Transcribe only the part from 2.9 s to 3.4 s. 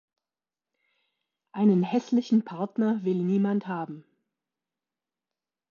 will